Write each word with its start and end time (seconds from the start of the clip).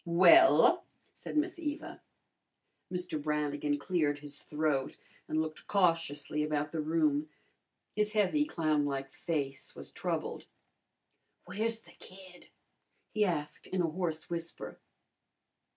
"Well?" 0.03 0.83
said 1.13 1.37
Miss 1.37 1.59
Eva. 1.59 2.01
Mr. 2.91 3.21
Brannigan 3.21 3.77
cleared 3.77 4.17
his 4.17 4.41
throat 4.41 4.97
and 5.27 5.39
looked 5.39 5.67
cautiously 5.67 6.41
about 6.41 6.71
the 6.71 6.81
room. 6.81 7.29
His 7.95 8.13
heavy, 8.13 8.43
clownlike 8.47 9.11
face 9.11 9.75
was 9.75 9.91
troubled. 9.91 10.47
"Where's 11.45 11.81
the 11.81 11.91
kid?" 11.91 12.47
he 13.11 13.23
asked 13.25 13.67
in 13.67 13.83
a 13.83 13.87
hoarse 13.91 14.27
whisper. 14.27 14.79